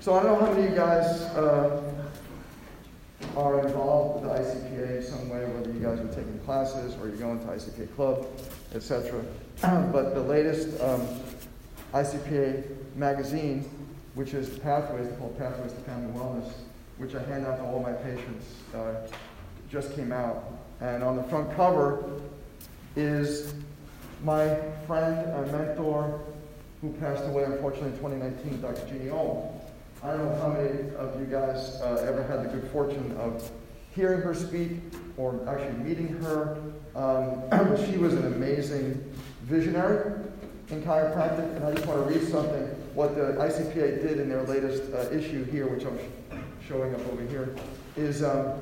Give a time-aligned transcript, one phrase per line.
[0.00, 1.04] So I don't know how many of you guys
[1.36, 1.82] uh,
[3.36, 7.08] are involved with the ICPA in some way, whether you guys are taking classes or
[7.08, 8.26] you're going to ICPA club,
[8.74, 9.22] etc.
[9.60, 11.06] but the latest um,
[11.92, 12.64] ICPA
[12.96, 13.68] magazine,
[14.14, 16.50] which is Pathways, called Pathways to Family Wellness,
[16.96, 19.06] which I hand out to all my patients, uh,
[19.70, 20.50] just came out.
[20.80, 22.22] And on the front cover
[22.96, 23.52] is
[24.24, 24.56] my
[24.86, 26.22] friend and mentor
[26.80, 28.86] who passed away unfortunately in 2019, Dr.
[28.88, 29.60] Jeannie Ohm.
[30.02, 33.50] I don't know how many of you guys uh, ever had the good fortune of
[33.94, 34.78] hearing her speak
[35.18, 36.56] or actually meeting her.
[36.96, 40.14] Um, she was an amazing visionary
[40.70, 42.62] in chiropractic, and I just want to read something
[42.94, 47.06] what the ICPA did in their latest uh, issue here, which I'm sh- showing up
[47.12, 47.54] over here,
[47.96, 48.54] is um,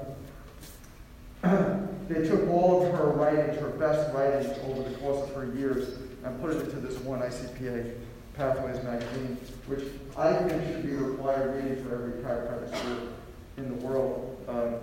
[2.09, 5.99] they took all of her writings, her best writings over the course of her years,
[6.25, 7.95] and put it into this one ICPA
[8.39, 9.83] Pathways magazine, which
[10.17, 13.09] I think should be required reading for every chiropractic school
[13.57, 14.45] in the world.
[14.47, 14.77] Um,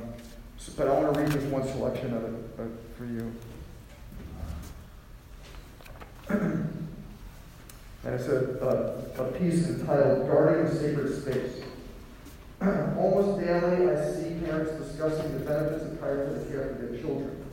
[0.57, 2.63] so, but I want to read just one selection of it uh,
[2.97, 3.31] for you.
[8.03, 11.63] and it's a, a, a piece entitled Guarding the Sacred Space.
[12.97, 17.44] Almost daily, I see parents discussing the benefits of chiropractic care for their children.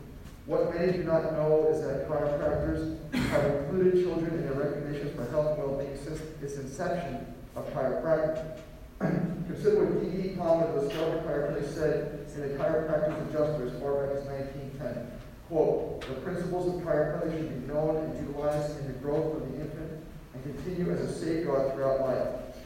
[0.46, 2.98] What many do not know is that chiropractors
[3.30, 8.58] have included children in their recommendations for health and well-being since its inception of chiropractic.
[8.98, 10.36] Consider what D.D.
[10.36, 15.12] Palmer, the discoverer chiropractic, said in the Chiropractor's Adjusters, as 1910.
[15.48, 19.60] Quote, the principles of chiropractic should be known and utilized in the growth of the
[19.60, 20.04] infant
[20.34, 22.56] and continue as a safeguard throughout life.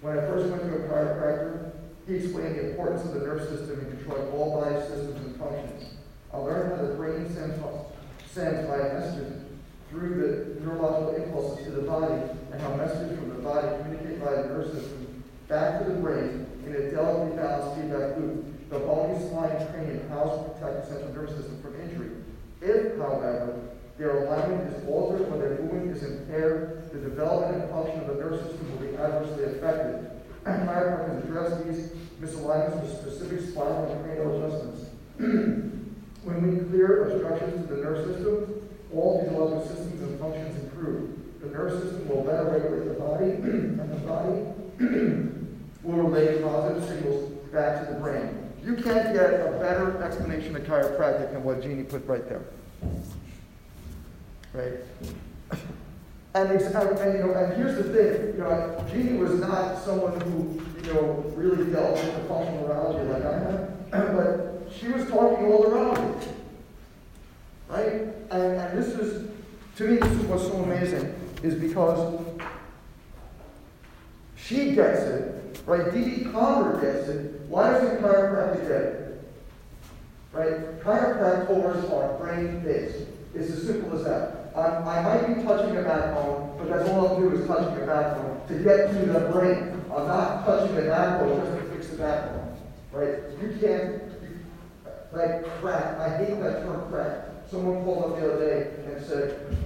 [0.00, 1.72] When I first went to a chiropractor,
[2.06, 5.94] he explained the importance of the nerve system in controlling all body systems and functions.
[6.34, 7.62] How the brain sends,
[8.26, 9.44] sends by messages
[9.88, 14.42] through the neurological impulses to the body and how messages from the body communicate by
[14.42, 18.68] the nervous system back to the brain in a delicately balanced feedback loop.
[18.68, 22.10] The bony spine cranium helps protect the central nervous system from injury.
[22.60, 23.60] If, however,
[23.96, 28.14] their alignment is altered or their movement is impaired, the development and function of the
[28.14, 30.10] nervous system will be adversely affected.
[30.44, 35.70] Chiropractors address these misalignments with specific spinal and cranial adjustments.
[36.24, 41.40] When we clear obstructions to the nerve system, all physiological systems and functions improve.
[41.40, 44.40] The nerve system will better regulate the body, and the body
[45.82, 48.52] will relay positive signals back to the brain.
[48.64, 52.42] You can't get a better explanation of chiropractic than what Jeannie put right there.
[54.54, 54.80] Right?
[56.34, 60.20] And, and, and, you know, and here's the thing, you know, Jeannie was not someone
[60.22, 63.80] who, you know, really dealt with the functional neurology like I have,
[64.16, 66.28] but she was talking all around it.
[67.68, 67.92] Right?
[68.30, 69.30] And, and this is,
[69.76, 72.20] to me, this is what's so amazing, is because
[74.36, 75.92] she gets it, right?
[75.92, 77.40] Dee Palmer gets it.
[77.48, 79.22] Why doesn't chiropractic get it?
[80.32, 80.80] Right?
[80.80, 83.08] Chiropractors are brain-based.
[83.34, 84.52] It's as simple as that.
[84.54, 87.86] Um, I might be touching a backbone, but that's all I'll do is touching a
[87.86, 89.82] backbone to get to the brain.
[89.92, 92.56] I'm not touching the backbone just to fix the backbone.
[92.92, 93.18] Right?
[93.40, 94.13] You can't,
[95.14, 95.98] like crack.
[95.98, 97.28] I hate that term crack.
[97.50, 99.56] Someone called up the other day and said,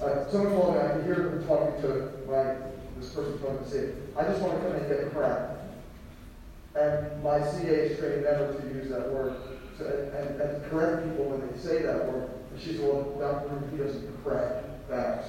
[0.00, 2.56] uh, someone told me I could hear them talking to my
[3.02, 5.50] this person talking to say, I just want to come and get crack.
[6.74, 9.34] And my CA is trained never to use that word.
[9.78, 12.30] So, and, and, correct people when they say that word.
[12.50, 13.70] And she said, well, Dr.
[13.70, 15.28] he doesn't crack backs.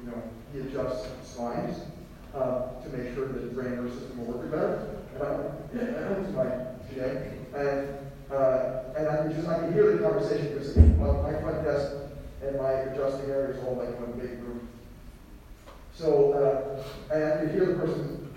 [0.00, 1.78] You know, he adjusts spines
[2.34, 4.96] uh, to make sure that the brain nervous system will work better.
[5.14, 5.28] And I,
[5.74, 6.28] yeah, that was
[7.00, 7.88] And
[8.30, 11.92] uh, and I can just I can hear the conversation because my front desk
[12.42, 14.68] and my adjusting area is all like one big room.
[15.94, 18.34] So uh, and I could hear the person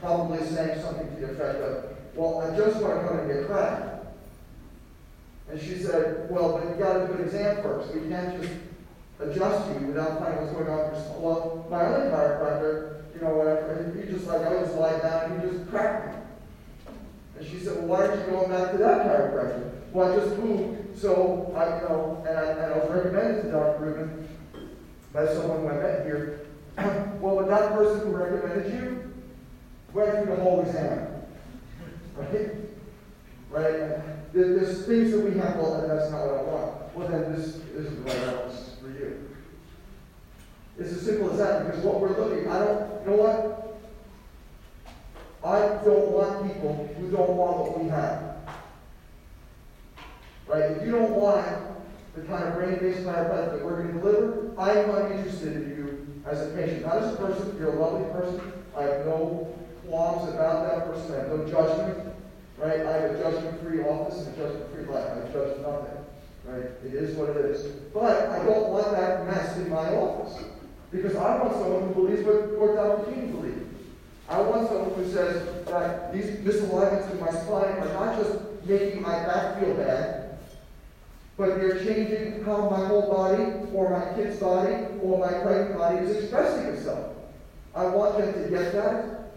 [0.00, 3.46] probably saying something to the effect of, "Well, I just want to come and get
[3.46, 4.06] cracked."
[5.50, 7.94] And she said, "Well, but you got to do an exam first.
[7.94, 8.54] We can't just
[9.20, 14.10] adjust you without finding what's going on." Well, my other chiropractor, you know, whatever, he
[14.10, 16.22] just like I was lie down and he just cracked me.
[17.38, 19.72] And she said, well, why aren't you going back to that chiropractor?
[19.92, 23.50] Well, I just moved, so I, you know, and I, and I was recommended to
[23.50, 23.78] Dr.
[23.80, 24.28] Rubin
[25.14, 26.46] by someone who I met here.
[27.20, 29.14] well, but that person who recommended you
[29.94, 31.08] went through the whole exam.
[32.14, 32.50] Right?
[33.48, 34.32] Right?
[34.34, 36.94] There's things that we have, well, that's not what I want.
[36.94, 39.30] Well, then this, this is the right house for you.
[40.78, 43.67] It's as simple as that because what we're looking, I don't, you know what?
[45.48, 48.36] I don't want people who don't want what we have.
[50.46, 50.72] Right?
[50.72, 51.46] If you don't want
[52.14, 56.46] the kind of brain-based chiropractic that we're going to deliver, I'm uninterested in you as
[56.46, 57.56] a patient, not as a person.
[57.58, 58.52] You're a lovely person.
[58.76, 59.56] I have no
[59.86, 61.14] qualms about that person.
[61.14, 62.14] I have no judgment.
[62.58, 62.80] Right?
[62.80, 65.08] I have a judgment-free office and a judgment-free life.
[65.12, 66.04] I judge nothing.
[66.44, 66.70] Right?
[66.84, 67.64] It is what it is.
[67.94, 70.44] But I don't want that mess in my office.
[70.90, 73.12] Because I want someone who believes what, what Dr.
[73.12, 73.67] King believes.
[74.28, 79.00] I want someone who says that these misalignments in my spine are not just making
[79.00, 80.38] my back feel bad,
[81.38, 85.98] but they're changing how my whole body, or my kid's body, or my pregnant body
[85.98, 87.14] is expressing itself.
[87.74, 89.30] I want them to get that,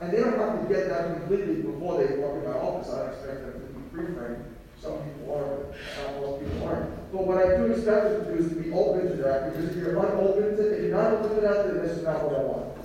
[0.00, 2.92] and they don't have to get that completely before they walk in my office.
[2.92, 4.44] I expect them to be free-framed.
[4.82, 7.12] Some people are, not most people aren't.
[7.12, 9.70] But what I do expect them to do is to be open to that, because
[9.70, 12.22] if you're unopen to it, if you're not open to that, then this is not
[12.22, 12.75] what I want.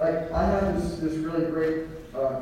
[0.00, 2.40] Like, I have this, this really great uh,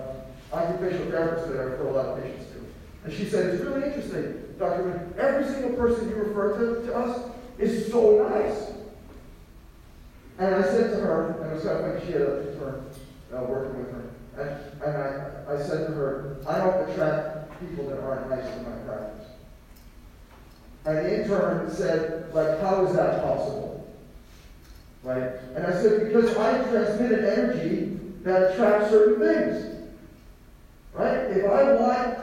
[0.53, 2.65] occupational therapist that I refer a lot of patients to.
[3.05, 4.85] And she said, it's really interesting, Dr.
[4.85, 8.75] Wynn, every single person you refer to, to us is so nice.
[10.39, 12.87] And I said to her, and it was kind she had a intern
[13.35, 17.89] uh, working with her, and, and I, I said to her, I don't attract people
[17.89, 19.27] that aren't nice to my practice.
[20.85, 23.78] And the intern said, like, how is that possible?
[25.03, 25.33] Right?
[25.55, 29.91] And I said, because I transmit an energy that attracts certain things.
[30.93, 31.19] Right?
[31.19, 32.19] If I want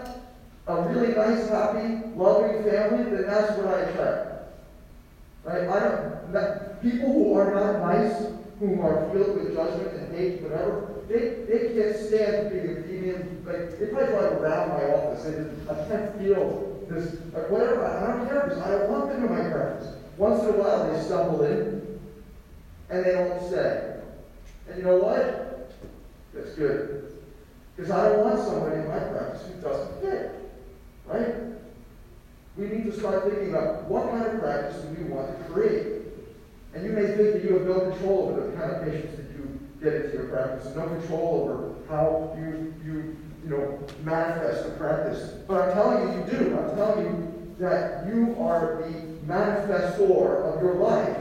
[0.67, 4.31] a really nice, happy, loving family, then that's what I attract.
[5.43, 5.67] Right?
[5.69, 6.15] I don't
[6.81, 8.27] people who are not nice,
[8.59, 13.79] who are filled with judgment and hate, whatever, they, they can't stand being being like
[13.79, 18.27] if I drive around my office and I can't feel this like whatever, I don't
[18.27, 19.95] care because I don't want them in my presence.
[20.17, 21.84] Once in a while they stumble in
[22.89, 23.99] and they don't stay.
[24.67, 25.71] And you know what?
[26.33, 27.13] That's good.
[27.75, 30.31] Because I don't want somebody in my practice who doesn't fit.
[31.05, 31.35] Right?
[32.57, 36.03] We need to start thinking about what kind of practice do we want to create.
[36.73, 39.29] And you may think that you have no control over the kind of patients that
[39.31, 44.71] you get into your practice, no control over how you, you, you know, manifest the
[44.71, 45.29] practice.
[45.47, 46.57] But I'm telling you, you do.
[46.57, 48.91] I'm telling you that you are the
[49.25, 51.17] manifestor of your life.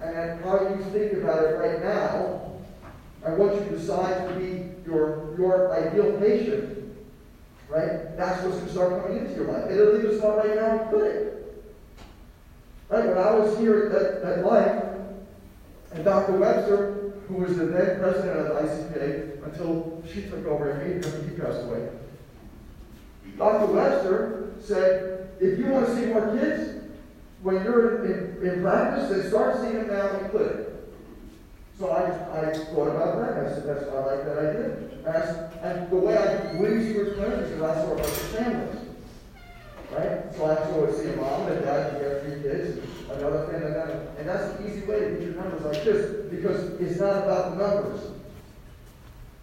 [0.00, 2.52] And how you think about it right now,
[3.24, 6.78] and what you decide to be your, your ideal patient,
[7.68, 8.16] Right?
[8.16, 9.70] That's what's going to start coming into your life.
[9.70, 11.34] It'll even start right now in clinic.
[12.88, 13.08] Right?
[13.08, 14.84] When I was here at, at Life,
[15.92, 16.32] and Dr.
[16.38, 21.36] Webster, who was the then president of the ICPA until she took over and he
[21.36, 21.88] passed away,
[23.36, 23.66] Dr.
[23.66, 26.77] Webster said, if you want to see more kids,
[27.42, 30.68] when you're in, in, in practice, then start seeing them now in clinic.
[31.78, 33.46] So I, I thought about that.
[33.46, 34.76] I said, that's, I like that idea.
[35.06, 38.16] And, I, and the way I went to clinics is I saw a bunch of
[38.16, 38.78] families.
[39.92, 40.34] Right?
[40.34, 43.68] So I saw see a mom and dad and have three kids, and another family,
[43.68, 47.24] and, and that's an easy way to get your numbers like this, because it's not
[47.24, 48.00] about the numbers.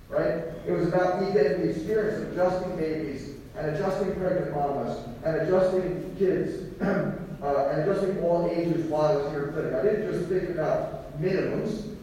[0.09, 0.43] Right?
[0.67, 5.37] It was about me getting the experience of adjusting babies, and adjusting pregnant mamas, and
[5.37, 6.75] adjusting kids,
[7.45, 9.73] uh, and adjusting all ages while I was here in clinic.
[9.73, 11.95] I didn't just think about minimums.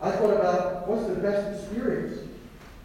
[0.00, 2.28] I thought about what's the best experience,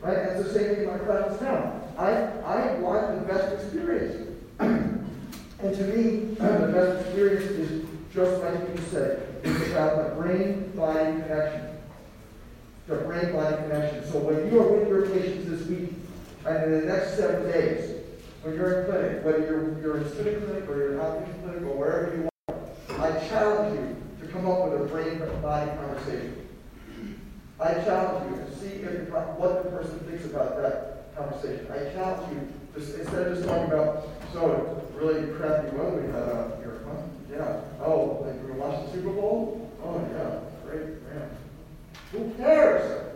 [0.02, 0.18] right?
[0.18, 1.82] It's the same thing in my practice now.
[1.98, 4.30] I, I want the best experience.
[4.60, 5.06] and
[5.60, 9.42] to me, the best experience is just like you said.
[9.44, 11.78] It's about the brain-body connection.
[12.88, 14.12] The brain-body connection.
[14.12, 15.94] So when you are with your patients this week,
[16.46, 18.02] and in the next seven days,
[18.44, 21.44] when you're in clinic, whether you're, you're in a student clinic or you're in outpatient
[21.44, 22.56] clinic or wherever you are,
[23.00, 26.50] I challenge you to come up with a brain-body conversation.
[27.60, 31.68] I challenge you to see if, what the person thinks about that conversation.
[31.72, 36.24] I challenge you to, instead of just talking about, so really crappy weather we had
[36.24, 37.00] out here, huh?
[37.32, 37.62] Yeah.
[37.80, 39.72] Oh, like we watched the Super Bowl?
[39.82, 40.40] Oh, yeah.
[40.68, 40.98] Great.
[41.16, 41.28] Yeah.
[42.12, 43.14] Who cares?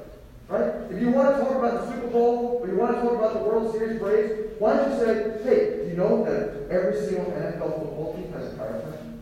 [0.47, 0.89] Right?
[0.89, 2.36] If you want to talk about the Super Bowl
[2.77, 5.89] you want to talk about the World Series parades, why don't you say, hey, do
[5.89, 9.17] you know that every single NFL football team has a chiropractor?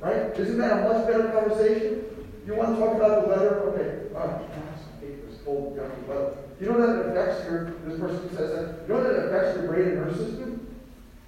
[0.00, 0.40] Right?
[0.40, 2.04] Isn't that a much better conversation?
[2.46, 3.60] You want to talk about the weather?
[3.68, 4.16] Okay.
[4.16, 6.38] Oh, I this cold, yucky weather.
[6.60, 9.66] You know that affects your, this person says that, you know that it affects your
[9.66, 10.66] brain and nervous system?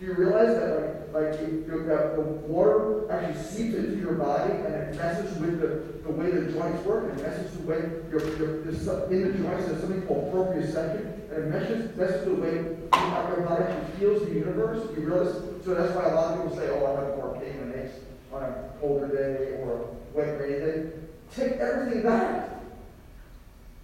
[0.00, 1.40] Do you realize that like, like
[1.86, 6.10] you, you the water actually seeps into your body and it messes with the, the
[6.10, 7.78] way the joints work and it messes the way
[8.10, 12.52] your, your, in the joints there's something called proprioception and it messes, messes the way
[12.52, 14.88] your body actually feels the universe.
[14.96, 17.58] You realize so that's why a lot of people say, Oh, I have more pain
[17.60, 17.96] and aches
[18.32, 20.90] on a colder day or a wet rainy day.
[21.34, 22.50] Take everything back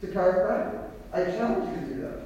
[0.01, 0.91] to chiropractic.
[1.13, 2.21] I challenge you to do that.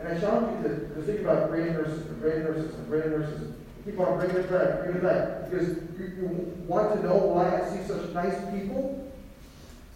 [0.00, 3.10] And I challenge you to, to think about brain nurses and brain nurses and brain
[3.10, 3.52] nurses
[3.84, 5.50] Keep on bringing it back, bring it back.
[5.50, 9.10] Because you, you want to know why I see such nice people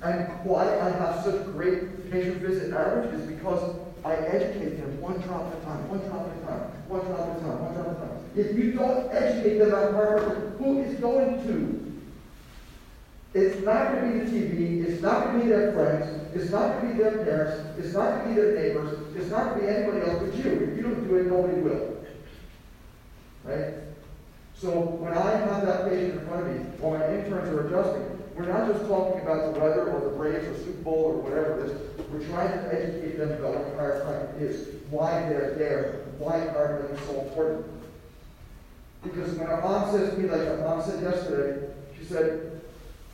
[0.03, 5.21] and why I have such great patient visit average is because I educate them one
[5.21, 7.75] drop at a time, one drop at a time, one drop at a time, one
[7.75, 8.19] drop at a time.
[8.37, 11.83] If you don't educate them about chiropractic, who is going to?
[13.35, 14.89] It's not going to be the TV.
[14.89, 16.35] It's not going to be their friends.
[16.35, 17.79] It's not going to be their parents.
[17.79, 19.17] It's not going to be their neighbors.
[19.17, 20.53] It's not going to be anybody else but you.
[20.53, 21.96] If you don't do it, nobody will.
[23.47, 23.75] Right?
[24.55, 28.17] So when I have that patient in front of me, while my interns are adjusting,
[28.35, 31.65] we're not just talking about the weather or the Braves or Super Bowl or whatever
[31.65, 32.09] it is.
[32.11, 37.07] We're trying to educate them about what chiropractic is, why they're there, why chiropractic is
[37.07, 37.67] so important.
[39.03, 42.61] Because when a mom says to me, like a mom said yesterday, she said,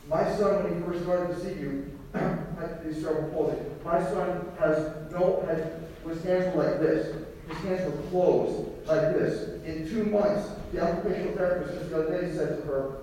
[0.09, 3.57] my son, when he first started to see you, had cerebral palsy.
[3.83, 7.15] My son has no, had, his hands like this.
[7.47, 9.63] His hands were closed like this.
[9.65, 12.97] In two months, the occupational therapist just the other day said to her,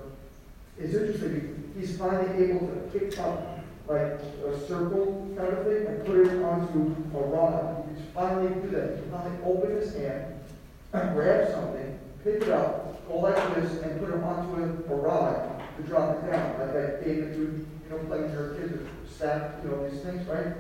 [0.79, 6.07] it's interesting, he's finally able to pick up like a circle kind of thing and
[6.07, 7.85] put it onto a rod.
[7.97, 8.99] He finally do that.
[8.99, 10.35] He finally open his hand
[10.93, 15.63] and grab something, pick it up, go like this, and put it onto a, rod
[15.77, 19.55] to drop it down, like that game that you, know, playing with your kids, stack,
[19.65, 20.55] you know, these things, right?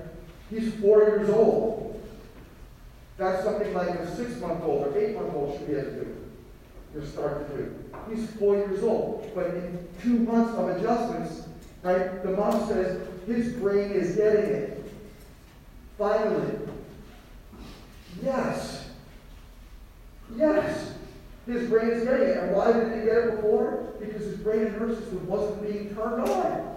[0.50, 1.89] He's four years old.
[3.20, 6.16] That's something like a six-month-old or eight-month-old should be able to do,
[6.94, 7.74] to start to do.
[8.08, 11.46] He's four years old, but in two months of adjustments,
[11.82, 14.92] right, the mom says his brain is getting it.
[15.98, 16.60] Finally.
[18.22, 18.88] Yes.
[20.34, 20.94] Yes.
[21.46, 22.36] His brain is getting it.
[22.38, 23.92] And why didn't he get it before?
[24.00, 26.69] Because his brain and nervous system wasn't being turned on.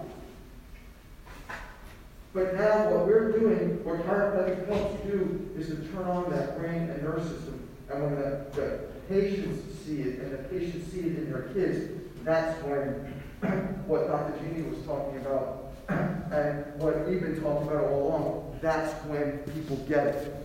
[2.34, 6.90] But now what we're doing, what chiropractic helps do, is to turn on that brain
[6.90, 7.68] and nervous system.
[7.92, 11.92] And when the, the patients see it, and the patients see it in their kids,
[12.24, 13.13] that's when
[13.86, 14.34] what Dr.
[14.40, 19.78] Jeannie was talking about, and what we've been talking about all along, that's when people
[19.88, 20.36] get it.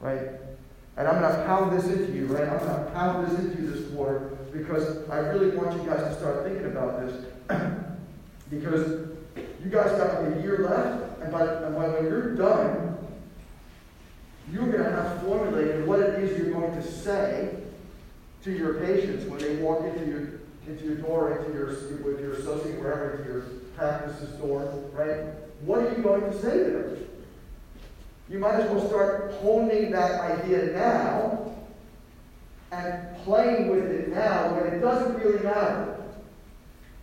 [0.00, 0.30] Right?
[0.96, 2.48] And I'm going to pound this into you, right?
[2.48, 6.00] I'm going to pound this into you this quarter because I really want you guys
[6.00, 7.24] to start thinking about this.
[8.50, 9.13] because
[9.64, 12.98] you guys got like a year left, and by, and by when you're done,
[14.52, 17.56] you're going to have formulated what it is you're going to say
[18.42, 20.28] to your patients when they walk into your
[20.66, 21.66] into your door, into your
[22.02, 23.40] with your associate, wherever, into your
[23.76, 25.34] practice's door, right?
[25.62, 27.06] What are you going to say to them?
[28.30, 31.54] You might as well start honing that idea now
[32.72, 35.96] and playing with it now when it doesn't really matter.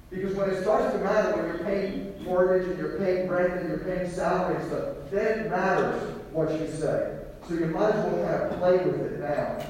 [0.09, 3.69] Because when it starts to matter, when you're paying mortgage and you're paying rent and
[3.69, 6.01] you're paying salary and stuff, then matters
[6.31, 7.17] what you say.
[7.47, 9.65] So you might as well kind of play with it now.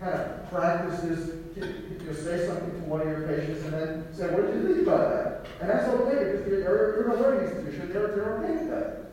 [0.00, 4.28] Kind of practice this, you say something to one of your patients and then say,
[4.30, 5.46] what did you think about that?
[5.60, 9.06] And that's okay because you're, you're in a learning institution, they're, they're okay with that.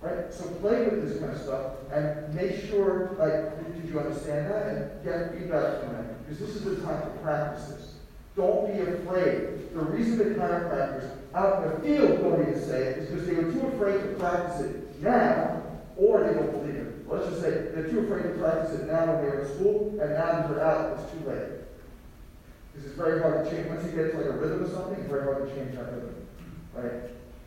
[0.00, 0.32] Right?
[0.32, 4.66] So play with this kind of stuff and make sure, like, did you understand that?
[4.66, 6.16] And get feedback from them.
[6.22, 7.93] Because this is the time to practice this.
[8.36, 9.72] Don't be afraid.
[9.74, 13.34] The reason the chiropractors out in the field don't even say it is because they
[13.34, 15.62] were too afraid to practice it now,
[15.96, 17.08] or they don't believe it.
[17.08, 20.10] Let's just say they're too afraid to practice it now when they're in school, and
[20.14, 21.60] now that they're out, it's too late.
[22.72, 23.68] Because it's very hard to change.
[23.68, 25.92] Once you get to like a rhythm or something, it's very hard to change that
[25.92, 26.26] rhythm.
[26.74, 26.92] Right?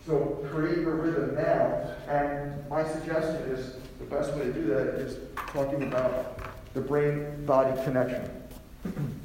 [0.06, 1.96] So create your rhythm now.
[2.08, 5.17] And my suggestion is the best way to do that is
[5.48, 6.39] talking about
[6.74, 8.32] the brain-body connection.